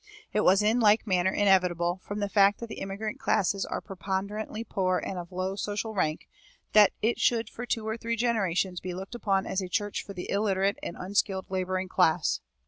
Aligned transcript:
It 0.33 0.39
was 0.41 0.63
in 0.63 0.79
like 0.79 1.05
manner 1.05 1.29
inevitable, 1.31 2.01
from 2.03 2.21
the 2.21 2.27
fact 2.27 2.59
that 2.59 2.65
the 2.69 2.79
immigrant 2.79 3.19
class 3.19 3.63
are 3.65 3.81
preponderantly 3.81 4.63
poor 4.63 4.97
and 4.97 5.19
of 5.19 5.31
low 5.31 5.55
social 5.55 5.93
rank, 5.93 6.27
that 6.73 6.93
it 7.03 7.19
should 7.19 7.51
for 7.51 7.67
two 7.67 7.87
or 7.87 7.97
three 7.97 8.15
generations 8.15 8.79
be 8.79 8.95
looked 8.95 9.13
upon 9.13 9.45
as 9.45 9.61
a 9.61 9.69
church 9.69 10.01
for 10.03 10.13
the 10.13 10.31
illiterate 10.31 10.79
and 10.81 10.97
unskilled 10.97 11.45
laboring 11.51 11.87
class. 11.87 12.39